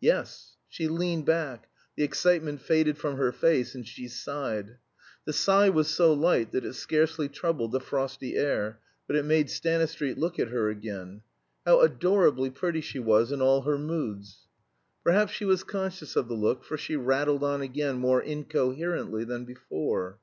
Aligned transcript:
"Yes." 0.00 0.56
She 0.68 0.88
leaned 0.88 1.24
back; 1.24 1.68
the 1.94 2.02
excitement 2.02 2.60
faded 2.60 2.98
from 2.98 3.16
her 3.16 3.30
face, 3.30 3.76
and 3.76 3.86
she 3.86 4.08
sighed. 4.08 4.78
The 5.24 5.32
sigh 5.32 5.68
was 5.68 5.86
so 5.86 6.12
light 6.12 6.50
that 6.50 6.64
it 6.64 6.72
scarcely 6.74 7.28
troubled 7.28 7.70
the 7.70 7.78
frosty 7.78 8.34
air, 8.34 8.80
but 9.06 9.14
it 9.14 9.24
made 9.24 9.48
Stanistreet 9.48 10.18
look 10.18 10.40
at 10.40 10.48
her 10.48 10.68
again. 10.68 11.22
How 11.64 11.80
adorably 11.84 12.50
pretty 12.50 12.80
she 12.80 12.98
was 12.98 13.30
in 13.30 13.40
all 13.40 13.60
her 13.62 13.78
moods! 13.78 14.48
Perhaps 15.04 15.30
she 15.30 15.44
was 15.44 15.62
conscious 15.62 16.16
of 16.16 16.26
the 16.26 16.34
look, 16.34 16.64
for 16.64 16.76
she 16.76 16.96
rattled 16.96 17.44
on 17.44 17.60
again 17.62 17.98
more 17.98 18.20
incoherently 18.20 19.22
than 19.22 19.44
before. 19.44 20.18